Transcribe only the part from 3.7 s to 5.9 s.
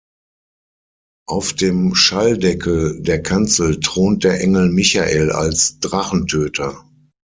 thront der Engel Michael als